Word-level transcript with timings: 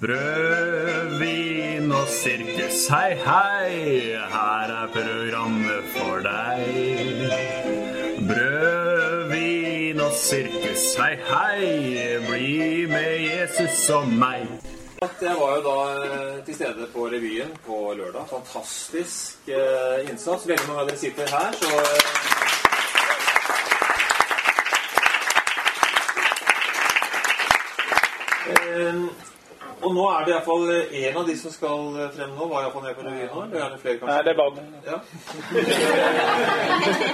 Brød, 0.00 1.18
vin 1.18 1.92
og 1.92 2.08
sirkus, 2.08 2.86
hei, 2.86 3.16
hei, 3.18 4.14
her 4.30 4.70
er 4.74 4.90
programmet 4.94 5.88
for 5.94 6.20
deg. 6.22 6.62
Brød, 8.28 9.24
vin 9.32 10.00
og 10.00 10.12
sirkus, 10.14 10.84
hei, 11.00 11.16
hei, 11.30 11.66
bli 12.28 12.86
med 12.86 13.26
Jesus 13.26 13.90
og 13.90 14.06
meg. 14.08 14.46
Jeg 15.02 15.34
var 15.40 15.56
jo 15.56 15.62
da 15.66 15.76
eh, 16.06 16.44
til 16.46 16.54
stede 16.54 16.86
på 16.94 17.10
revyen 17.10 17.50
på 17.66 17.94
lørdag. 17.98 18.30
Fantastisk 18.30 19.50
eh, 19.50 20.10
innsats. 20.10 20.46
Veldig 20.46 20.66
mange 20.68 20.80
av 20.80 20.88
dere 20.92 20.98
sitter 20.98 21.26
her, 21.26 21.52
så 21.58 21.70
eh, 28.54 29.26
Og 29.82 29.94
nå 29.94 30.04
er 30.10 30.24
det 30.26 30.32
iallfall 30.34 30.64
én 30.74 31.16
av 31.16 31.26
de 31.28 31.34
som 31.38 31.52
skal 31.54 32.10
frem 32.16 32.30
nå. 32.34 32.48
Var 32.50 32.62
iallfall 32.64 32.84
med 32.86 32.94
på 32.98 33.04
revyen 33.06 33.30
nå. 33.34 33.44
Det 33.52 33.60
er 33.62 33.68
det 33.74 33.80
flere, 33.82 33.96
kanskje? 34.00 34.14
Nei, 34.14 34.22
det 34.26 34.30
er 34.32 34.38
bare 34.42 34.52
Ja. 34.88 34.98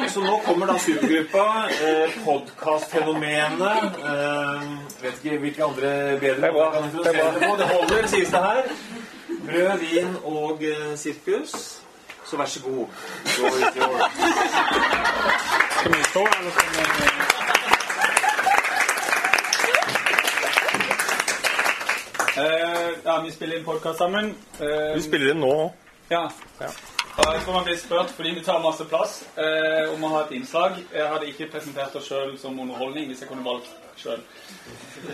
Så 0.15 0.21
nå 0.25 0.35
kommer 0.47 0.67
da 0.71 0.79
supergruppa, 0.79 1.47
eh, 1.89 2.17
podkastfenomenet 2.25 3.85
eh, 4.13 4.61
Vet 5.03 5.15
ikke 5.21 5.39
hvilke 5.45 5.65
andre 5.65 5.91
bedre 6.21 6.41
Det 6.41 6.49
er 6.49 6.71
kan 6.75 6.85
introdusere 6.85 7.15
Det 7.15 7.21
er 7.25 7.33
det 7.33 7.49
på. 7.49 7.57
Det 7.61 7.67
holder, 7.75 8.07
sies 8.07 8.31
det 8.31 8.43
her. 8.49 8.63
Brød, 9.45 9.79
vin 9.79 10.17
og 10.25 10.63
eh, 10.63 10.97
sirkus. 10.97 11.81
Så 12.25 12.37
vær 12.37 12.47
så 12.47 12.61
god. 12.63 12.87
Gå 13.37 13.47
ut 13.47 13.77
i 13.77 13.81
år. 13.81 13.99
Skal 15.79 15.93
vi 15.93 16.03
stå, 16.13 16.21
eller 16.21 16.51
skal 16.51 16.69
vi 16.73 17.35
Eh, 22.37 23.04
ja, 23.15 23.23
vi 23.23 23.33
spiller 23.33 23.57
inn 23.59 23.65
podkast 23.65 23.99
sammen. 23.99 24.35
Uh, 24.61 24.95
Vi 24.95 25.03
spiller 25.03 25.31
inn 25.35 25.43
nå. 25.43 25.55
Ja. 26.11 26.25
Og 27.15 27.29
jeg 27.31 27.43
tror 27.45 27.55
man 27.55 27.65
blir 27.67 27.79
spurt 27.79 28.11
fordi 28.17 28.35
vi 28.35 28.43
tar 28.45 28.59
masse 28.63 28.85
plass 28.91 29.21
eh, 29.39 29.87
om 29.95 30.03
å 30.05 30.11
ha 30.17 30.25
et 30.25 30.33
innslag. 30.35 30.81
Jeg 30.93 31.07
hadde 31.13 31.29
ikke 31.31 31.47
presentert 31.53 31.95
oss 31.97 32.09
sjøl 32.11 32.35
som 32.41 32.59
underholdning 32.59 33.07
hvis 33.09 33.23
jeg 33.23 33.31
kunne 33.31 33.47
valgt 33.47 33.71
sjøl. 34.03 34.21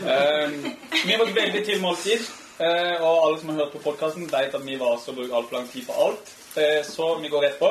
Eh, 0.00 0.56
vi 1.04 1.18
var 1.20 1.34
veldig 1.36 1.62
til 1.68 1.84
måltid, 1.84 2.24
eh, 2.56 2.96
og 2.96 3.26
alle 3.26 3.38
som 3.42 3.52
har 3.52 3.60
hørt 3.62 3.76
på 3.76 3.84
podkasten, 3.84 4.26
vet 4.32 4.56
at 4.56 4.66
vi 4.66 4.80
var 4.80 4.96
også 4.96 5.14
bruker 5.14 5.36
altfor 5.36 5.60
lang 5.60 5.70
tid 5.70 5.86
på 5.86 6.00
alt. 6.06 6.34
Eh, 6.56 6.80
så 6.88 7.12
vi 7.20 7.30
går 7.30 7.46
rett 7.46 7.60
på. 7.60 7.70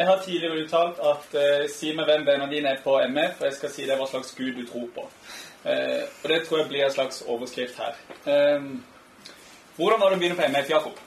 Jeg 0.00 0.10
har 0.10 0.22
tidligere 0.26 0.64
uttalt 0.66 1.00
at 1.14 1.34
eh, 1.38 1.66
si 1.70 1.94
meg 1.94 2.10
hvem 2.10 2.26
vennene 2.26 2.50
dine 2.50 2.74
er 2.74 2.82
på 2.84 2.98
MF, 3.14 3.40
og 3.40 3.46
jeg 3.46 3.60
skal 3.60 3.76
si 3.78 3.86
deg 3.86 4.00
hva 4.00 4.10
slags 4.10 4.34
gud 4.34 4.58
du 4.58 4.66
tror 4.66 4.90
på. 4.98 5.08
Eh, 5.70 6.02
og 6.02 6.30
det 6.34 6.42
tror 6.48 6.64
jeg 6.64 6.72
blir 6.74 6.86
en 6.88 6.98
slags 6.98 7.22
overskrift 7.30 7.78
her. 7.78 7.94
Eh, 8.26 8.70
hvordan 9.80 10.00
var 10.00 10.12
det 10.12 10.18
å 10.18 10.20
begynne 10.20 10.36
på 10.36 10.48
MF, 10.52 10.70
Jakob? 10.74 10.98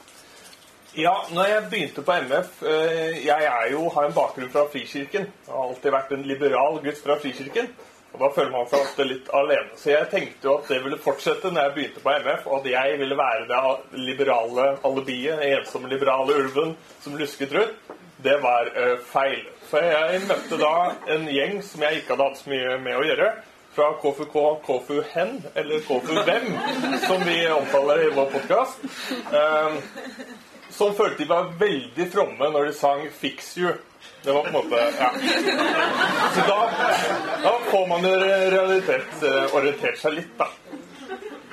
Ja, 0.97 1.13
når 1.33 1.47
jeg 1.49 1.69
begynte 1.71 2.01
på 2.05 2.15
MF 2.27 2.59
eh, 2.69 3.15
Jeg 3.25 3.45
er 3.49 3.71
jo, 3.71 3.87
har 3.89 4.05
en 4.05 4.13
bakgrunn 4.13 4.51
fra 4.53 4.67
Frikirken. 4.69 5.25
Jeg 5.25 5.49
har 5.49 5.63
alltid 5.69 5.93
vært 5.93 6.13
en 6.13 6.25
liberal 6.29 6.77
gutt 6.83 7.01
fra 7.01 7.17
Frikirken. 7.21 7.71
Og 8.13 8.21
da 8.21 8.29
føler 8.35 8.51
man 8.53 8.67
seg 8.69 8.83
ofte 8.85 9.05
litt 9.09 9.29
alene. 9.33 9.73
Så 9.77 9.89
jeg 9.89 10.09
tenkte 10.11 10.45
jo 10.45 10.57
at 10.59 10.67
det 10.69 10.77
ville 10.83 10.99
fortsette 11.01 11.49
når 11.49 11.65
jeg 11.65 11.75
begynte 11.77 12.03
på 12.03 12.13
MF, 12.13 12.45
og 12.45 12.59
at 12.59 12.69
jeg 12.69 12.99
ville 13.01 13.17
være 13.17 13.47
det 13.49 14.03
liberale 14.05 14.67
alibiet, 14.85 15.39
den 15.41 15.55
ensomme 15.57 15.89
liberale 15.89 16.37
ulven 16.43 16.75
som 17.01 17.17
lusket 17.17 17.55
rundt. 17.57 17.95
Det 18.23 18.35
var 18.43 18.69
eh, 18.77 18.99
feil. 19.09 19.41
For 19.71 19.81
jeg 19.81 20.21
møtte 20.29 20.61
da 20.61 20.75
en 21.15 21.25
gjeng 21.33 21.57
som 21.65 21.81
jeg 21.87 22.03
ikke 22.03 22.13
hadde 22.13 22.29
hatt 22.29 22.43
så 22.43 22.53
mye 22.53 22.77
med 22.85 22.99
å 22.99 23.07
gjøre. 23.09 23.31
Fra 23.73 23.93
KFUK, 23.93 24.35
KFU 24.65 25.01
Hen, 25.13 25.43
eller 25.53 25.79
KFU 25.79 26.13
Hvem, 26.25 26.57
som 27.07 27.23
vi 27.25 27.47
omtaler 27.49 28.07
i 28.07 28.09
vår 28.15 28.25
podkast. 28.25 28.79
som 30.69 30.93
følte 30.93 31.17
de 31.23 31.25
var 31.29 31.49
veldig 31.59 32.05
fromme 32.13 32.49
når 32.49 32.65
de 32.65 32.73
sang 32.73 33.09
'Fix 33.09 33.57
You'. 33.57 33.73
Det 34.23 34.31
var 34.31 34.41
på 34.41 34.47
en 34.47 34.53
måte 34.53 34.75
Ja. 34.99 35.09
Så 36.33 36.41
da, 36.47 36.59
da 37.43 37.53
får 37.71 37.87
man 37.87 38.03
jo 38.03 38.13
realitetsorientert 38.55 39.97
seg 39.99 40.13
litt, 40.13 40.37
da. 40.37 40.47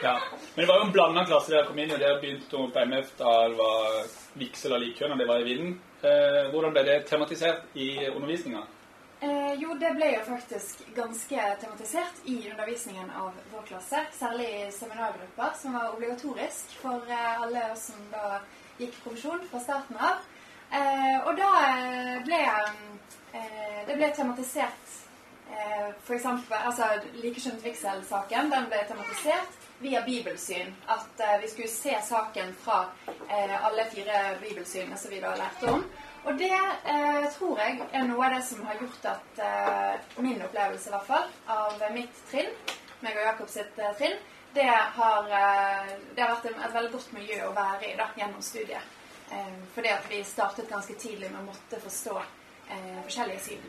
Ja. 0.03 0.19
Men 0.55 0.67
det 0.67 0.69
var 0.69 0.79
jo 0.81 0.87
en 0.87 0.93
blanda 0.93 1.25
klasse 1.25 1.51
dere 1.51 1.67
kom 1.67 1.79
inn 1.79 1.91
i. 1.91 1.97
Dere 1.97 2.21
begynte 2.21 2.51
på 2.73 2.81
MF 2.85 3.17
da 3.19 3.49
det 3.49 3.57
var 3.57 4.03
vigsel 4.41 4.73
av 4.77 4.81
likkjønn, 4.81 5.13
og 5.13 5.19
det 5.19 5.29
var 5.29 5.41
i 5.41 5.49
vinden. 5.49 5.81
Eh, 6.03 6.51
hvordan 6.53 6.73
ble 6.73 6.85
det 6.85 7.07
tematisert 7.09 7.63
i 7.75 8.07
undervisninga? 8.09 8.63
Eh, 9.23 9.55
jo, 9.61 9.75
det 9.77 9.91
ble 9.99 10.07
jo 10.15 10.21
faktisk 10.25 10.79
ganske 10.97 11.43
tematisert 11.61 12.23
i 12.25 12.39
undervisningen 12.51 13.11
av 13.11 13.35
vår 13.53 13.67
klasse. 13.69 14.01
Særlig 14.17 14.47
i 14.49 14.71
seminargrupper, 14.73 15.51
som 15.61 15.77
var 15.77 15.93
obligatorisk 15.93 16.73
for 16.81 17.05
eh, 17.05 17.43
alle 17.43 17.67
oss 17.75 17.91
som 17.91 18.07
da 18.15 18.39
gikk 18.79 18.97
profesjon 19.05 19.45
fra 19.51 19.61
starten 19.61 20.01
av. 20.01 20.25
Eh, 20.73 21.19
og 21.27 21.37
da 21.37 21.51
eh, 21.67 22.17
ble 22.25 22.41
eh, 22.41 23.85
det 23.91 23.99
ble 24.01 24.09
tematisert 24.17 24.97
eh, 25.53 25.91
eksempel, 26.17 26.57
altså 26.57 26.89
Likekjønnet 27.21 27.67
vigsel-saken 27.67 28.49
den 28.55 28.73
ble 28.73 28.85
tematisert 28.89 29.67
via 29.85 30.01
bibelsyn. 30.09 30.73
At 30.89 31.21
eh, 31.21 31.43
vi 31.45 31.53
skulle 31.53 31.69
se 31.69 31.99
saken 32.09 32.57
fra 32.65 32.87
alle 33.69 33.85
fire 33.93 34.31
bibelsynene 34.41 34.97
som 34.99 35.13
vi 35.13 35.21
da 35.21 35.37
lærte 35.37 35.77
om. 35.77 35.85
Og 36.25 36.37
det 36.39 36.53
eh, 36.53 37.25
tror 37.37 37.61
jeg 37.63 37.79
er 37.97 38.05
noe 38.09 38.27
av 38.27 38.35
det 38.37 38.43
som 38.45 38.61
har 38.69 38.77
gjort 38.81 39.07
at 39.15 39.41
eh, 39.47 40.19
min 40.21 40.43
opplevelse 40.45 40.91
i 40.91 40.95
hvert 40.95 41.09
fall, 41.09 41.31
av 41.49 41.85
mitt 41.95 42.21
trinn, 42.31 42.51
meg 43.01 43.17
og 43.17 43.25
Jakob 43.31 43.49
sitt 43.53 43.79
eh, 43.81 43.95
trinn, 43.99 44.19
det 44.55 44.67
har, 44.69 45.31
eh, 45.31 45.95
det 46.15 46.23
har 46.23 46.35
vært 46.35 46.51
et 46.51 46.75
veldig 46.75 46.93
godt 46.93 47.13
miljø 47.17 47.41
å 47.47 47.55
være 47.57 47.93
i 47.93 47.97
da, 47.99 48.11
gjennom 48.19 48.43
studiet. 48.45 48.99
Eh, 49.31 49.57
fordi 49.75 49.95
at 49.95 50.07
vi 50.11 50.21
startet 50.27 50.69
ganske 50.69 50.95
tidlig 50.99 51.31
med 51.31 51.41
å 51.41 51.49
måtte 51.49 51.81
forstå 51.81 52.17
eh, 52.19 53.01
forskjellige 53.07 53.45
syn 53.47 53.67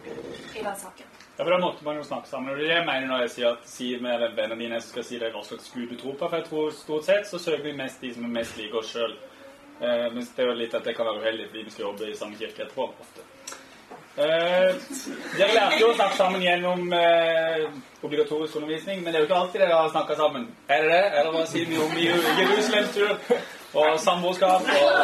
i 0.58 0.64
den 0.66 0.78
saken. 0.84 1.12
Ja, 1.38 1.44
for 1.44 1.54
Da 1.54 1.60
måtte 1.62 1.86
man 1.86 2.02
jo 2.02 2.04
snakke 2.04 2.30
sammen. 2.30 2.52
og 2.52 2.60
Det 2.60 2.68
det 2.68 2.80
jeg 2.80 2.86
mener 2.86 3.08
når 3.08 3.26
jeg 3.26 3.36
sier 3.36 3.52
at 3.54 3.68
si 3.70 3.92
med 4.02 4.26
vennene 4.36 4.60
dine 4.60 4.80
jeg 4.80 4.90
skal 4.90 5.06
si 5.08 5.20
deg 5.22 5.36
hva 5.36 5.44
slags 5.46 5.72
gud 5.74 5.90
du 5.90 5.98
tror 6.02 6.18
på. 6.18 6.28
For 6.28 6.38
jeg 6.38 6.50
tror 6.50 6.72
stort 6.76 7.06
sett 7.08 7.30
så 7.30 7.40
søker 7.40 7.64
vi 7.70 7.78
mest 7.78 8.02
de 8.02 8.14
som 8.14 8.26
er 8.26 8.36
mest 8.42 8.58
like 8.58 8.78
oss 8.78 8.92
sjøl. 8.92 9.16
Eh, 9.82 10.08
men 10.14 10.22
det 10.22 10.44
er 10.44 10.50
jo 10.52 10.58
litt 10.58 10.74
at 10.78 10.86
det 10.86 10.96
kan 10.98 11.10
være 11.10 11.24
uheldig 11.24 11.50
fordi 11.50 11.68
vi 11.68 11.74
skal 11.74 11.88
jobbe 11.90 12.10
i 12.10 12.18
samme 12.18 12.38
kirke 12.38 12.66
etterpå. 12.66 12.90
ofte. 13.02 13.28
Eh, 14.12 14.76
dere 15.38 15.54
lærte 15.56 15.80
jo 15.80 15.88
å 15.88 15.96
snakke 15.96 16.18
sammen 16.20 16.44
gjennom 16.44 16.92
eh, 16.94 17.64
obligatorisk 18.04 18.58
undervisning, 18.60 19.00
men 19.02 19.14
det 19.14 19.22
er 19.22 19.24
jo 19.24 19.30
ikke 19.30 19.40
alltid 19.40 19.64
dere 19.64 19.80
har 19.80 19.94
snakka 19.94 20.18
sammen. 20.20 20.50
Er 20.68 20.84
det 20.84 20.92
det? 20.92 21.06
Eller 21.22 21.32
hva 21.34 21.46
sier 21.48 21.70
vi 21.70 21.80
om 21.80 21.96
Jerusalem-tur 21.96 23.14
og 23.82 24.00
samboerskap? 24.04 24.68
Og... 24.68 25.02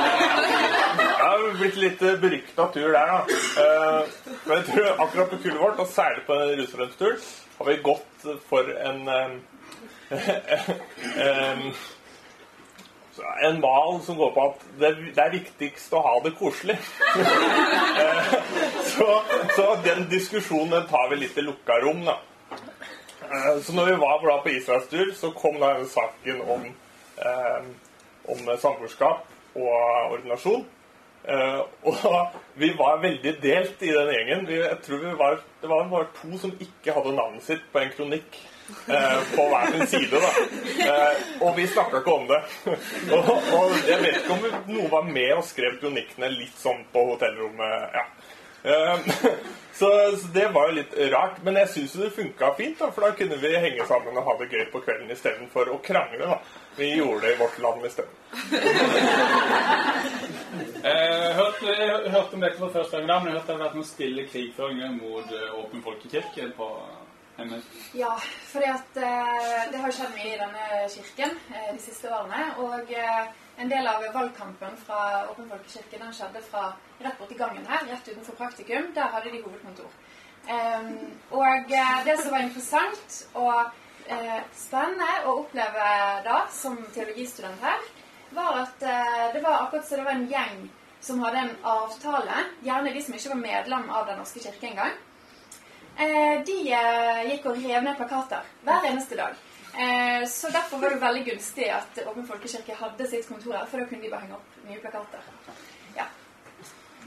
Det 0.97 1.09
har 1.23 1.45
blitt 1.61 1.81
litt 1.81 2.03
berykta 2.21 2.67
tur 2.75 2.91
der, 2.91 3.13
da. 3.13 3.41
Eh, 3.63 4.33
men 4.43 4.57
jeg 4.59 4.67
tror 4.73 5.05
akkurat 5.07 5.31
på 5.31 5.43
kullet 5.45 5.61
vårt, 5.63 5.79
og 5.85 5.93
særlig 5.95 6.25
på 6.27 6.41
Jerusalemsturen, 6.51 7.29
har 7.57 7.71
vi 7.71 7.79
gått 7.87 8.27
for 8.51 8.75
en 8.91 9.07
eh, 9.15 9.37
en, 11.27 11.71
en 13.47 13.59
mal 13.61 14.01
som 14.05 14.17
går 14.17 14.31
på 14.35 14.45
at 14.49 14.65
det, 14.79 14.91
det 15.15 15.23
er 15.23 15.33
viktigst 15.33 15.93
å 15.93 16.03
ha 16.05 16.15
det 16.25 16.35
koselig. 16.39 16.77
Eh, 17.97 18.33
så, 18.85 19.05
så 19.55 19.63
den 19.81 20.03
diskusjonen 20.11 20.83
tar 20.89 21.07
vi 21.09 21.17
litt 21.23 21.37
i 21.37 21.41
lukka 21.41 21.79
rom, 21.81 22.03
da. 22.05 22.19
Eh, 23.25 23.55
Så 23.65 23.73
når 23.73 23.85
vi 23.89 23.95
var 24.03 24.41
på 24.43 24.49
Israelstur, 24.53 25.13
så 25.17 25.31
kom 25.33 25.57
da 25.59 25.73
denne 25.73 25.89
saken 25.89 26.43
om, 26.45 26.67
eh, 27.17 27.65
om 28.29 28.51
samboerskap 28.61 29.25
og 29.55 30.13
ordinasjon. 30.13 30.65
Eh, 31.27 31.59
og 31.83 32.35
vi 32.55 32.69
var 32.77 33.01
veldig 33.01 33.33
delt 33.43 33.81
i 33.81 33.91
den 33.91 34.13
gjengen. 34.13 34.47
Jeg 34.47 34.77
tror 34.85 35.15
var, 35.19 35.41
Det 35.61 35.69
var 35.69 35.89
bare 35.89 36.07
to 36.21 36.37
som 36.37 36.53
ikke 36.59 36.93
hadde 36.93 37.15
navnet 37.15 37.43
sitt 37.43 37.65
på 37.73 37.79
en 37.79 37.91
kronikk. 37.97 38.37
Eh, 38.87 39.35
på 39.35 39.47
hver 39.49 39.71
sin 39.71 39.87
side, 39.87 40.19
da. 40.19 40.31
Eh, 40.87 41.17
og 41.41 41.55
vi 41.57 41.67
snakka 41.67 42.01
ikke 42.01 42.11
om 42.11 42.27
det. 42.27 42.41
og, 43.15 43.75
jeg 43.87 43.99
vet 44.01 44.17
ikke 44.21 44.35
om 44.35 44.43
noen 44.67 44.89
var 44.91 45.07
med 45.07 45.33
og 45.37 45.45
skrev 45.47 45.77
kronikkene 45.81 46.29
litt 46.33 46.57
sånn 46.59 46.83
på 46.91 47.05
hotellrommet. 47.13 47.95
ja. 47.95 48.05
Eh, 48.67 48.99
så, 49.79 49.89
det 50.33 50.49
var 50.55 50.67
jo 50.67 50.77
litt 50.81 50.97
rart. 51.13 51.39
Men 51.47 51.61
jeg 51.63 51.71
syns 51.75 51.95
det 52.01 52.11
funka 52.15 52.51
fint, 52.59 52.79
da, 52.79 52.91
for 52.91 53.07
da 53.07 53.13
kunne 53.15 53.39
vi 53.39 53.55
henge 53.55 53.87
sammen 53.87 54.19
og 54.19 54.27
ha 54.27 54.37
det 54.41 54.51
gøy 54.51 54.65
på 54.73 54.83
kvelden 54.83 55.15
istedenfor 55.15 55.71
å 55.71 55.79
krangle. 55.83 56.27
da. 56.27 56.39
Vi 56.77 56.91
gjorde 56.93 57.23
det 57.23 57.33
i 57.33 57.39
vårt 57.39 57.59
land 57.63 57.87
isteden. 57.87 58.13
stedet 61.57 61.79
jeg 61.79 62.13
hørte 62.13 62.35
om 62.35 62.43
dette 62.43 62.59
for 62.59 62.75
første 62.75 62.99
gang, 62.99 63.23
men 63.23 63.31
jeg 63.31 63.39
hørte 63.39 63.47
det 63.47 63.55
har 63.55 63.65
vært 63.65 63.79
noen 63.79 63.91
stille 63.95 64.27
krigføringer 64.27 64.95
mot 64.99 65.35
Åpen 65.63 65.81
folkekirke 65.87 66.51
på 66.59 66.71
Ja, 67.93 68.13
for 68.51 68.65
eh, 68.97 69.71
det 69.71 69.81
har 69.83 69.93
skjedd 69.93 70.15
mye 70.15 70.31
i 70.33 70.39
denne 70.39 70.87
kirken 70.89 71.35
eh, 71.53 71.67
de 71.73 71.81
siste 71.81 72.09
årene. 72.09 72.47
Og 72.65 72.93
eh, 72.93 73.27
en 73.61 73.69
del 73.69 73.89
av 73.89 74.05
valgkampen 74.13 74.77
fra 74.85 75.01
Åpen 75.29 75.49
folkekirke 75.51 76.01
den 76.01 76.13
skjedde 76.13 76.41
fra 76.49 76.71
rett 76.99 77.19
borti 77.19 77.37
gangen 77.37 77.65
her, 77.69 77.85
rett 77.91 78.09
utenfor 78.09 78.39
praktikum. 78.41 78.89
Der 78.95 79.13
hadde 79.13 79.33
de 79.33 79.43
hovedkontor. 79.45 79.91
Og 81.31 81.73
eh, 81.77 81.97
det 82.05 82.17
som 82.21 82.31
var 82.31 82.45
interessant 82.45 83.19
og 83.35 83.69
eh, 84.07 84.41
spennende 84.55 85.09
å 85.27 85.37
oppleve 85.43 85.87
da, 86.25 86.41
som 86.53 86.79
teologistudent 86.95 87.63
her, 87.63 87.87
var 88.35 88.63
at 88.63 88.83
eh, 88.83 89.25
det 89.35 89.43
var 89.43 89.65
akkurat 89.65 89.87
som 89.87 89.99
det 89.99 90.07
var 90.07 90.17
en 90.17 90.29
gjeng 90.31 90.69
som 91.07 91.21
hadde 91.23 91.43
en 91.43 91.53
avtale, 91.63 92.45
gjerne 92.65 92.93
de 92.95 93.03
som 93.03 93.15
ikke 93.15 93.33
var 93.35 93.43
medlem 93.43 93.91
av 93.93 94.07
Den 94.07 94.17
norske 94.21 94.41
kirke 94.43 94.71
engang. 94.71 94.95
Eh, 95.97 96.43
de 96.45 96.57
eh, 96.77 97.21
gikk 97.31 97.45
og 97.49 97.57
rev 97.57 97.81
ned 97.81 97.95
plakater 97.97 98.45
hver 98.65 98.85
eneste 98.85 99.17
dag. 99.17 99.37
Eh, 99.73 100.27
så 100.29 100.51
derfor 100.53 100.77
var 100.81 100.93
det 100.93 101.01
veldig 101.01 101.23
gunstig 101.25 101.69
at 101.73 101.99
Åpen 102.05 102.27
folkekirke 102.27 102.75
hadde 102.77 103.07
sitt 103.09 103.25
kontor 103.29 103.57
her, 103.57 103.65
for 103.69 103.81
da 103.81 103.87
kunne 103.89 104.05
de 104.05 104.11
bare 104.11 104.25
henge 104.25 104.37
opp 104.37 104.59
nye 104.69 104.81
plakater. 104.83 105.21
Ja. 105.97 106.05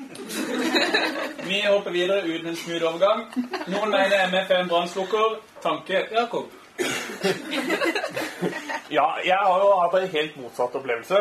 Vi 1.50 1.60
hopper 1.66 1.94
videre 1.94 2.24
uten 2.26 2.50
en 2.50 2.58
smooth 2.58 2.88
overgang. 2.90 3.26
Noen 3.70 3.94
mener 3.94 4.26
MF 4.32 4.50
er 4.50 4.64
en 4.64 4.72
brannslukker. 4.74 5.38
Tanke 5.62 6.06
Jakob. 6.14 6.50
Ja, 8.90 9.04
jeg 9.22 9.36
har 9.36 9.60
jo 9.62 9.66
hatt 9.78 9.92
en 9.94 10.08
helt 10.10 10.36
motsatt 10.40 10.72
opplevelse. 10.74 11.18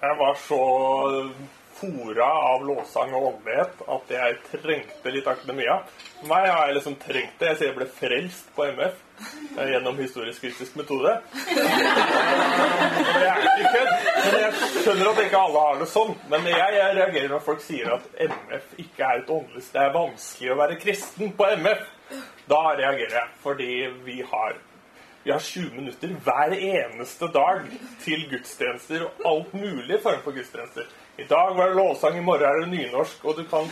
Jeg 0.00 0.14
var 0.18 0.38
så 0.42 0.58
fora 1.78 2.28
av 2.52 2.64
lovsang 2.66 3.12
og 3.16 3.26
åndelighet 3.32 3.82
at 3.94 4.12
jeg 4.12 4.36
trengte 4.50 5.12
litt 5.14 5.28
akademia. 5.30 5.78
For 6.18 6.30
meg 6.32 6.48
har 6.50 6.68
jeg 6.68 6.76
liksom 6.78 6.96
trengt 7.02 7.38
det. 7.40 7.52
Jeg 7.52 7.58
sier 7.60 7.70
jeg 7.70 7.76
ble 7.78 7.88
frelst 7.98 8.50
på 8.56 8.66
MF 8.74 8.94
eh, 9.56 9.68
gjennom 9.72 10.00
historisk-kritisk 10.02 10.78
metode. 10.80 11.14
Det 11.48 13.26
er 13.28 13.42
ikke 13.44 13.72
kødd, 13.74 13.92
men 14.18 14.38
jeg 14.42 14.52
skjønner 14.84 15.12
at 15.12 15.22
ikke 15.24 15.42
alle 15.42 15.66
har 15.66 15.82
det 15.82 15.90
sånn. 15.94 16.14
Men 16.32 16.48
jeg, 16.50 16.78
jeg 16.78 16.96
reagerer 17.00 17.34
når 17.34 17.44
folk 17.50 17.64
sier 17.64 17.92
at 17.98 18.08
MF 18.28 18.78
ikke 18.84 19.10
er 19.10 19.22
et 19.22 19.34
åndelig 19.38 19.66
Det 19.72 19.84
er 19.84 19.94
vanskelig 19.96 20.54
å 20.54 20.60
være 20.62 20.80
kristen 20.82 21.36
på 21.38 21.52
MF. 21.62 21.84
Da 22.48 22.62
reagerer 22.72 23.20
jeg, 23.20 23.28
fordi 23.44 23.72
vi 24.06 24.22
har 24.24 24.56
vi 25.28 25.32
har 25.32 25.42
20 25.44 25.74
minutter 25.76 26.12
hver 26.24 26.54
eneste 26.54 27.26
dag 27.34 27.66
til 28.00 28.22
gudstjenester 28.30 29.02
og 29.04 29.26
alt 29.28 29.50
mulig 29.52 29.98
form 30.00 30.22
for 30.24 30.32
gudstjenester. 30.32 30.86
I 31.18 31.24
dag 31.24 31.54
var 31.54 31.68
det 31.68 31.74
lovsang, 31.74 32.18
i 32.18 32.20
morgen 32.20 32.42
er 32.42 32.60
det 32.60 32.68
nynorsk, 32.70 33.24
og 33.24 33.36
du 33.36 33.44
kan 33.50 33.66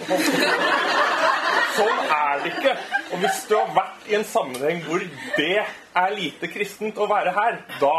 Sånn 1.77 1.99
er 2.11 2.41
det 2.43 2.51
ikke. 2.51 2.73
Og 3.13 3.21
hvis 3.23 3.43
du 3.47 3.53
har 3.55 3.69
vært 3.77 4.09
i 4.11 4.17
en 4.19 4.25
sammenheng 4.27 4.81
hvor 4.87 5.05
det 5.37 5.61
er 5.61 6.17
lite 6.17 6.51
kristent 6.51 6.99
å 6.99 7.07
være 7.07 7.35
her, 7.37 7.61
da 7.79 7.93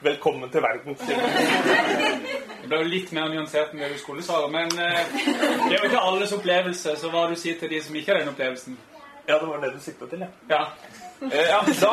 velkommen 0.00 0.48
til 0.54 0.64
verden. 0.64 0.96
Det 0.96 2.70
ble 2.70 2.80
jo 2.80 2.88
litt 2.88 3.12
mer 3.12 3.28
nyansert 3.32 3.74
enn 3.74 3.82
det 3.84 3.90
du 3.92 3.98
skulle 4.00 4.24
sa, 4.24 4.40
men 4.48 4.72
eh, 4.80 5.02
det 5.18 5.74
er 5.74 5.76
jo 5.82 5.90
ikke 5.90 6.06
alles 6.08 6.32
opplevelse, 6.38 6.96
så 6.96 7.12
hva 7.12 7.26
du 7.28 7.36
sier 7.36 7.58
til 7.60 7.72
de 7.74 7.82
som 7.84 7.98
ikke 7.98 8.14
har 8.14 8.22
den 8.22 8.32
opplevelsen? 8.32 8.78
Ja, 9.28 9.36
det 9.36 9.48
var 9.50 9.60
det 9.66 9.74
du 9.74 9.80
sikta 9.84 10.08
til, 10.08 10.24
ja. 10.24 10.30
Ja. 10.48 10.62
Eh, 11.28 11.48
ja 11.50 11.60
da, 11.82 11.92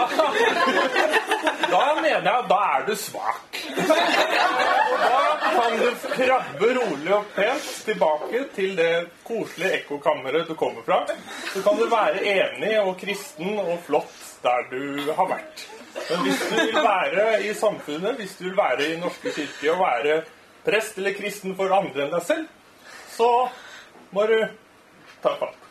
da 1.72 1.82
mener 1.98 2.10
jeg 2.10 2.32
at 2.32 2.50
da 2.50 2.60
er 2.76 2.86
du 2.88 2.94
svak. 3.00 3.60
Og 3.76 5.00
da 5.02 5.20
kan 5.44 5.78
du 5.80 5.90
krabbe 6.16 6.70
rolig 6.78 7.14
og 7.16 7.32
pent 7.36 7.72
tilbake 7.88 8.44
til 8.56 8.76
det 8.78 8.92
koselige 9.28 9.82
ekkokammeret 9.82 10.48
du 10.50 10.56
kommer 10.60 10.86
fra. 10.86 11.02
Så 11.54 11.64
kan 11.66 11.80
du 11.80 11.88
være 11.92 12.24
enig 12.36 12.76
og 12.82 12.96
kristen 13.02 13.60
og 13.60 13.78
flott 13.88 14.22
der 14.46 14.70
du 14.72 15.12
har 15.18 15.30
vært. 15.32 15.68
Men 16.10 16.26
hvis 16.26 16.42
du 16.46 16.56
vil 16.56 16.76
være 16.76 17.28
i 17.44 17.54
samfunnet, 17.58 18.16
hvis 18.20 18.36
du 18.40 18.44
vil 18.50 18.58
være 18.58 18.90
i 18.94 19.00
Norske 19.02 19.32
kirke 19.36 19.72
og 19.74 19.80
være 19.82 20.22
prest 20.66 20.98
eller 20.98 21.16
kristen 21.18 21.56
for 21.58 21.74
andre 21.74 22.06
enn 22.06 22.14
deg 22.14 22.26
selv, 22.26 22.48
så 23.16 23.30
må 24.16 24.26
du 24.30 24.40
ta 25.24 25.36
fatt. 25.40 25.62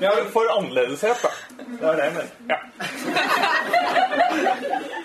Ja, 0.00 0.10
for 0.32 0.48
annerledeshet, 0.58 1.22
da. 1.22 1.30
Det 1.58 1.86
er 1.86 1.98
det 1.98 2.04
jeg 2.04 2.14
mener. 2.16 2.30
Ja. 2.50 2.58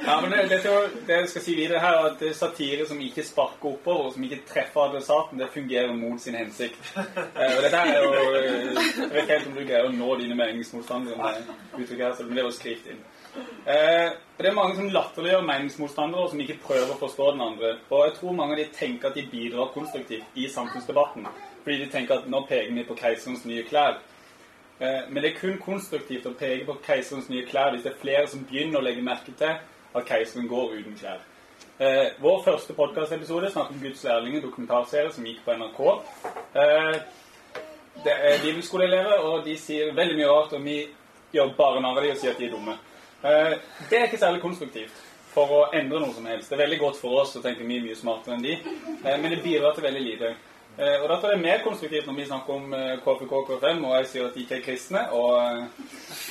Ja, 0.07 0.21
men 0.21 0.31
det, 0.31 0.59
jo- 0.65 0.88
det 1.07 1.15
jeg 1.18 1.30
skal 1.30 1.42
si 1.44 1.56
videre 1.57 1.80
her, 1.83 1.98
er 2.00 2.06
at 2.12 2.19
det 2.21 2.30
er 2.30 2.36
satire 2.38 2.86
som 2.88 3.00
ikke 3.04 3.24
sparker 3.27 3.74
oppover, 3.74 4.06
og 4.07 4.13
som 4.15 4.24
ikke 4.24 4.39
treffer 4.48 4.86
adressaten, 4.86 5.39
det 5.42 5.50
fungerer 5.54 5.92
mot 5.95 6.21
sin 6.24 6.36
hensikt. 6.39 6.80
Eh, 6.95 7.51
og 7.57 7.59
dette 7.65 7.81
er 7.81 8.00
jo 8.04 8.13
eh, 8.13 8.54
Jeg 8.77 9.09
vet 9.12 9.21
ikke 9.24 9.33
helt 9.33 9.50
om 9.51 9.57
du 9.57 9.63
greier 9.68 9.89
å 9.89 9.92
nå 9.98 10.13
dine 10.21 10.38
meningsmotstandere 10.39 11.19
med 11.19 11.51
uttrykket 11.81 12.06
her, 12.06 12.24
men 12.30 12.36
det 12.38 12.44
er 12.44 12.48
jo 12.48 12.56
skrift 12.56 12.88
inn. 12.94 13.04
Eh, 13.68 14.09
det 14.39 14.48
er 14.51 14.56
mange 14.56 14.77
som 14.80 14.89
latterliggjør 14.95 15.44
meningsmotstandere, 15.51 16.24
og 16.24 16.31
som 16.31 16.44
ikke 16.45 16.59
prøver 16.63 16.94
å 16.95 17.00
forstå 17.04 17.31
den 17.36 17.44
andre. 17.50 17.74
Og 17.92 18.06
jeg 18.07 18.15
tror 18.21 18.38
mange 18.39 18.56
av 18.56 18.62
de 18.63 18.69
tenker 18.80 19.12
at 19.12 19.19
de 19.19 19.27
bidrar 19.31 19.74
konstruktivt 19.75 20.39
i 20.39 20.48
samfunnsdebatten, 20.56 21.27
fordi 21.65 21.81
de 21.83 21.92
tenker 21.92 22.21
at 22.21 22.30
nå 22.31 22.45
peker 22.48 22.71
vi 22.80 22.88
på 22.88 22.95
keiserens 23.04 23.44
nye 23.50 23.68
klær. 23.68 24.00
Eh, 24.79 25.09
Men 25.09 25.24
det 25.24 25.31
er 25.31 25.39
kun 25.39 25.57
konstruktivt 25.57 26.25
å 26.29 26.35
peke 26.38 26.65
på 26.68 26.77
keiserens 26.85 27.29
nye 27.29 27.45
klær 27.50 27.71
hvis 27.74 27.83
det 27.83 27.95
er 27.95 28.01
flere 28.01 28.27
som 28.29 28.45
begynner 28.45 28.79
å 28.79 28.85
legge 28.85 29.01
merke 29.01 29.33
til 29.38 29.56
at 29.97 30.06
keiseren 30.06 30.47
går 30.47 30.75
uten 30.77 30.97
klær. 31.00 31.24
Eh, 31.79 32.12
vår 32.21 32.44
første 32.45 32.74
podkastepisode 32.77 33.50
snakket 33.51 33.75
om 33.75 33.81
Guds 33.81 34.03
lærling, 34.03 34.35
en 34.35 34.45
dokumentarserie 34.45 35.13
som 35.13 35.25
gikk 35.25 35.41
på 35.45 35.56
NRK. 35.57 35.81
Eh, 36.62 37.00
det 38.06 38.13
er 38.13 38.44
bibelskoleelever, 38.44 39.25
og 39.25 39.45
de 39.45 39.57
sier 39.57 39.94
veldig 39.97 40.18
mye 40.19 40.29
rart, 40.29 40.53
og 40.53 40.63
vi 40.63 40.77
gjør 41.33 41.56
bare 41.57 41.81
narr 41.81 41.97
av 41.97 42.03
dem 42.06 42.13
og 42.13 42.21
sier 42.21 42.35
at 42.35 42.41
de 42.41 42.45
er 42.45 42.53
dumme. 42.53 42.77
Det 43.89 43.97
er 43.97 44.06
ikke 44.06 44.19
særlig 44.21 44.41
konstruktivt 44.41 45.00
for 45.33 45.50
å 45.50 45.62
endre 45.73 46.00
noe 46.00 46.13
som 46.13 46.25
helst. 46.30 46.50
Det 46.50 46.56
er 46.56 46.62
veldig 46.62 46.80
godt 46.80 47.00
for 47.01 47.18
oss 47.23 47.33
å 47.35 47.41
tenke 47.41 47.65
mye, 47.65 47.81
mye 47.81 47.97
smartere 47.97 48.38
enn 48.38 48.45
de, 48.45 48.53
men 49.03 49.33
det 49.33 49.41
bidrar 49.41 49.73
til 49.73 49.88
veldig 49.88 50.03
lite. 50.06 50.35
Eh, 50.77 51.01
og 51.01 51.07
Dette 51.09 51.29
er 51.33 51.39
mer 51.41 51.62
konstruktivt 51.63 52.06
når 52.06 52.13
vi 52.13 52.25
snakker 52.27 52.53
om 52.53 52.74
eh, 52.77 53.00
KFK 53.01 53.31
KFM, 53.47 53.79
og 53.85 53.94
jeg 53.95 54.09
sier 54.12 54.25
at 54.27 54.35
de 54.35 54.44
ikke 54.44 54.57
er 54.59 54.65
kristne. 54.65 55.00
og... 55.12 55.31
Eh, 55.41 55.63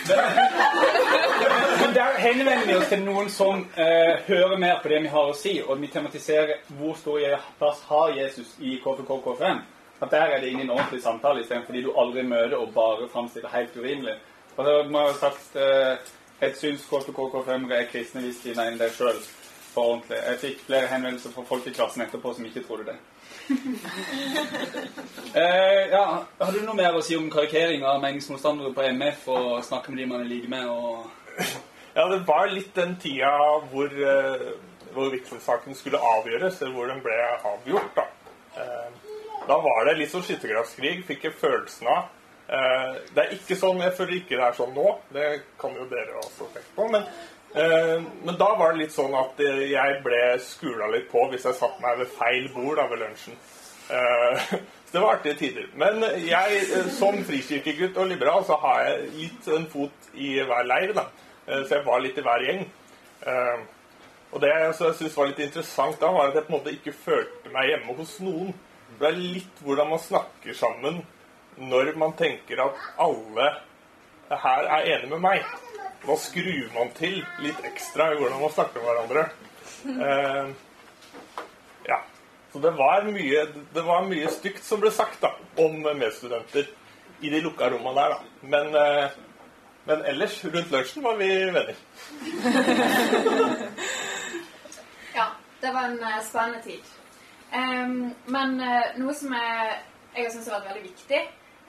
der 1.96 2.18
henvender 2.18 2.66
vi 2.66 2.76
oss 2.76 2.92
til 2.92 3.02
noen 3.02 3.30
som 3.32 3.64
eh, 3.74 4.20
hører 4.28 4.58
mer 4.62 4.78
på 4.82 4.92
det 4.92 5.00
vi 5.02 5.10
har 5.10 5.30
å 5.32 5.34
si, 5.34 5.56
og 5.66 5.80
vi 5.82 5.90
tematiserer 5.90 6.60
hvor 6.78 6.94
stor 7.00 7.24
plass 7.58 7.82
har 7.88 8.14
Jesus 8.14 8.54
i 8.60 8.76
KFK 8.84 9.10
KFM. 9.24 9.64
At 9.98 10.12
der 10.12 10.36
er 10.36 10.40
det 10.40 10.52
inn 10.52 10.60
i 10.60 10.66
en 10.68 10.70
ordentlig 10.76 11.02
samtale 11.02 11.42
istedenfor 11.42 11.74
de 11.74 11.82
du 11.88 11.90
aldri 11.98 12.22
møter 12.22 12.58
og 12.60 12.70
bare 12.76 13.08
framstiller 13.10 13.50
helt 13.50 13.74
urimelig. 13.76 14.14
Og 14.56 14.62
så 14.64 14.76
må 14.90 15.02
jeg 15.02 15.10
ha 15.10 15.18
sagt 15.24 15.58
eh, 15.58 16.12
Jeg 16.40 16.54
syns 16.60 16.86
KFK 16.86 17.18
KFM 17.34 17.66
er 17.72 17.90
kristne 17.90 18.22
hvis 18.22 18.44
de 18.44 18.54
mener 18.54 18.78
det 18.78 18.92
sjøl. 18.94 19.18
Jeg 19.76 20.38
fikk 20.40 20.62
flere 20.68 20.86
henvendelser 20.88 21.34
fra 21.34 21.42
folk 21.44 21.66
i 21.68 21.72
klassen 21.74 22.06
etterpå 22.06 22.30
som 22.32 22.46
ikke 22.48 22.62
trodde 22.64 22.86
det. 22.92 22.96
Eh, 25.36 25.90
ja, 25.92 26.24
har 26.38 26.52
du 26.52 26.62
noe 26.64 26.74
mer 26.78 26.94
å 26.96 27.02
si 27.04 27.12
om 27.18 27.26
karikering 27.28 27.82
av 27.84 27.98
meningsmotstandere 28.00 28.70
på 28.72 28.86
MF 28.96 29.26
og 29.34 29.48
snakke 29.66 29.92
med 29.92 30.00
de 30.00 30.06
man 30.08 30.22
er 30.22 30.30
like 30.30 30.48
med? 30.48 30.64
og... 30.64 31.10
Ja, 31.96 32.06
det 32.08 32.22
var 32.28 32.48
litt 32.48 32.74
den 32.76 32.94
tida 33.00 33.32
hvor, 33.70 33.92
eh, 33.92 34.46
hvor 34.96 35.12
vigselssaken 35.12 35.76
skulle 35.76 36.00
avgjøres, 36.00 36.62
eller 36.62 36.74
hvor 36.76 36.88
den 36.88 37.02
ble 37.04 37.16
avgjort. 37.52 37.96
Da, 37.96 38.06
eh, 38.60 39.14
da 39.46 39.56
var 39.64 39.84
det 39.88 39.98
litt 40.00 40.12
sånn 40.12 40.24
skyttergravskrig, 40.24 41.04
fikk 41.08 41.28
jeg 41.28 41.38
følelsen 41.40 41.88
av. 41.92 42.10
Eh, 42.48 42.98
det 43.12 43.22
er 43.22 43.32
ikke 43.34 43.56
sånn, 43.58 43.80
Jeg 43.82 43.96
føler 43.96 44.18
ikke 44.20 44.36
det 44.36 44.44
er 44.44 44.58
sånn 44.58 44.74
nå, 44.76 44.90
det 45.12 45.30
kan 45.58 45.72
jo 45.74 45.88
dere 45.90 46.20
også 46.20 46.46
tenke 46.52 46.74
på. 46.76 46.88
Men, 46.92 47.08
men 47.56 48.36
da 48.36 48.48
var 48.58 48.72
det 48.74 48.82
litt 48.82 48.92
sånn 48.92 49.14
at 49.16 49.38
eh, 49.40 49.62
jeg 49.72 50.00
ble 50.04 50.18
skula 50.44 50.90
litt 50.92 51.06
på 51.08 51.22
hvis 51.32 51.46
jeg 51.48 51.56
satte 51.56 51.80
meg 51.80 51.98
ved 52.02 52.10
feil 52.18 52.48
bord 52.52 52.76
da 52.76 52.84
ved 52.90 53.00
lunsjen. 53.00 53.38
Eh, 53.88 54.42
så 54.50 54.92
det 54.92 55.00
var 55.04 55.14
artige 55.16 55.38
tider. 55.40 55.70
Men 55.80 56.02
jeg, 56.26 56.58
eh, 56.76 56.90
som 56.98 57.16
frikirkegutt 57.24 57.96
og 58.02 58.10
liberal, 58.10 58.44
så 58.44 58.58
har 58.60 58.82
jeg 58.90 59.08
litt 59.14 59.48
en 59.56 59.64
fot 59.72 60.10
i 60.14 60.34
hver 60.44 60.68
leir. 60.68 60.92
da. 60.98 61.06
Eh, 61.46 61.62
Så 61.64 61.78
jeg 61.78 61.86
var 61.86 62.04
litt 62.04 62.18
i 62.20 62.26
hver 62.26 62.44
gjeng. 62.44 62.62
Eh, 63.26 63.64
Og 64.34 64.40
det 64.42 64.48
jeg 64.50 64.74
syntes 64.74 65.14
var 65.16 65.28
litt 65.30 65.38
interessant 65.40 66.00
da, 66.02 66.08
var 66.12 66.28
at 66.28 66.34
jeg 66.34 66.44
på 66.48 66.52
en 66.52 66.58
måte 66.58 66.72
ikke 66.74 66.92
følte 66.92 67.52
meg 67.54 67.68
hjemme 67.70 67.94
hos 67.96 68.16
noen. 68.20 68.50
Det 68.98 69.06
er 69.08 69.16
litt 69.16 69.60
hvordan 69.64 69.88
man 69.94 70.02
snakker 70.02 70.52
sammen 70.58 70.98
når 71.56 71.94
man 71.96 72.12
tenker 72.18 72.60
at 72.66 72.80
alle 73.00 73.46
her 74.28 74.66
er 74.66 74.90
enige 74.96 75.08
med 75.14 75.22
meg. 75.24 75.46
Nå 76.06 76.16
skrur 76.22 76.70
man 76.74 76.92
til 76.94 77.18
litt 77.42 77.64
ekstra 77.66 78.12
i 78.12 78.18
hvordan 78.20 78.40
man 78.40 78.52
snakker 78.54 78.82
med 78.82 78.88
hverandre. 78.90 79.22
Eh, 79.86 80.46
ja. 81.88 82.00
Så 82.52 82.62
det 82.62 82.72
var, 82.78 83.02
mye, 83.10 83.46
det 83.74 83.84
var 83.84 84.06
mye 84.06 84.30
stygt 84.30 84.64
som 84.64 84.80
ble 84.82 84.92
sagt 84.94 85.20
da, 85.24 85.32
om 85.62 85.82
medstudenter 85.82 86.68
i 87.20 87.32
de 87.32 87.40
lukka 87.42 87.70
rommene 87.72 87.96
der. 87.98 88.14
da. 88.14 88.18
Men, 88.54 88.66
eh, 88.82 89.10
men 89.86 90.04
ellers, 90.12 90.44
rundt 90.44 90.70
lunsjen, 90.70 91.02
var 91.02 91.16
vi 91.22 91.30
venner. 91.58 91.76
Ja, 95.16 95.30
det 95.60 95.70
var 95.72 95.84
en 95.88 96.02
eh, 96.04 96.22
spennende 96.24 96.62
tid. 96.62 96.80
Um, 97.56 98.14
men 98.26 98.60
uh, 98.60 98.98
noe 99.00 99.14
som 99.16 99.32
jeg, 99.32 99.76
jeg 100.16 100.32
syns 100.34 100.48
har 100.50 100.58
vært 100.58 100.74
veldig 100.74 100.90
viktig, 100.90 101.20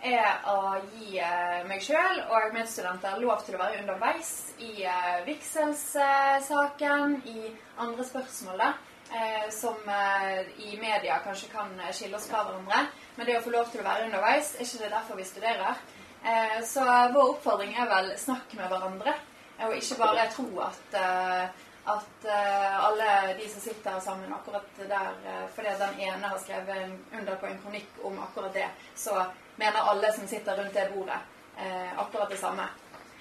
er 0.07 0.47
å 0.49 0.77
gi 0.95 1.19
eh, 1.19 1.63
meg 1.69 1.83
sjøl 1.83 2.23
og 2.27 2.53
medstudenter 2.55 3.19
lov 3.21 3.43
til 3.45 3.57
å 3.57 3.61
være 3.61 3.81
underveis 3.83 4.31
i 4.63 4.85
uh, 4.87 5.19
vigselssaken, 5.27 7.17
i 7.29 7.51
andre 7.83 8.05
spørsmål 8.07 8.61
da, 8.61 8.71
eh, 9.13 9.49
som 9.53 9.77
eh, 9.89 10.47
i 10.57 10.77
media 10.81 11.19
kanskje 11.23 11.51
kan 11.51 11.79
eh, 11.79 11.93
skille 11.95 12.17
oss 12.17 12.27
fra 12.29 12.43
hverandre. 12.47 12.87
Men 13.15 13.29
det 13.29 13.37
å 13.39 13.45
få 13.45 13.53
lov 13.53 13.71
til 13.71 13.81
å 13.81 13.87
være 13.87 14.07
underveis, 14.09 14.55
er 14.55 14.65
ikke 14.65 14.83
det 14.83 14.91
derfor 14.93 15.19
vi 15.19 15.27
studerer? 15.27 15.79
Eh, 16.23 16.59
så 16.65 16.85
vår 17.13 17.33
oppfordring 17.35 17.75
er 17.77 17.89
vel 17.91 18.11
snakk 18.19 18.53
med 18.57 18.69
hverandre. 18.71 19.15
Og 19.65 19.73
ikke 19.73 19.97
bare 20.03 20.27
tro 20.33 20.47
at 20.61 20.97
eh, 20.97 21.63
at 21.87 22.25
eh, 22.25 22.85
alle 22.85 23.33
de 23.39 23.49
som 23.49 23.61
sitter 23.61 23.99
sammen 23.99 24.33
akkurat 24.33 24.65
der 24.77 25.07
eh, 25.25 25.45
fordi 25.55 25.69
den 25.79 25.99
ene 25.99 26.27
har 26.27 26.39
skrevet 26.39 26.91
under 27.19 27.35
på 27.35 27.47
en 27.47 27.61
kronikk 27.63 28.01
om 28.03 28.19
akkurat 28.19 28.53
det, 28.53 28.67
så 28.95 29.23
mener 29.55 29.89
alle 29.91 30.11
som 30.13 30.27
sitter 30.27 30.57
rundt 30.57 30.73
det 30.73 30.91
bordet, 30.95 31.19
eh, 31.57 31.99
akkurat 31.99 32.29
det 32.29 32.37
samme. 32.37 32.67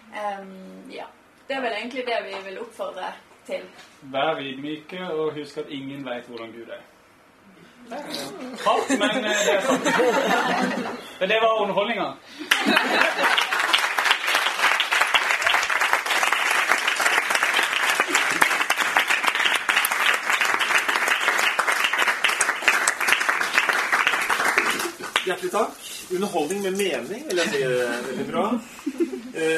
Um, 0.07 0.91
ja. 0.91 1.07
Det 1.47 1.55
er 1.55 1.61
vel 1.61 1.73
egentlig 1.73 2.07
det 2.07 2.19
vi 2.25 2.35
vil 2.49 2.59
oppfordre 2.61 3.13
til. 3.47 3.63
Vær 4.01 4.41
ydmyke, 4.43 5.01
og 5.13 5.33
husk 5.35 5.59
at 5.63 5.71
ingen 5.71 6.05
vet 6.07 6.27
hvordan 6.27 6.53
Gud 6.53 6.71
er. 6.75 6.83
Hardt, 8.67 8.91
men 8.99 9.25
det 9.25 9.31
er 9.31 9.61
sant. 9.63 9.87
Men 11.21 11.29
det 11.29 11.39
var 11.43 11.63
underholdninga. 11.63 12.09
Hjertelig 25.27 25.51
takk. 25.51 25.71
Underholdning 26.15 26.63
med 26.63 26.77
mening, 26.79 27.25
vil 27.27 27.41
jeg 27.43 27.49
si. 27.51 27.63
Veldig 28.09 28.27
bra. 28.31 28.45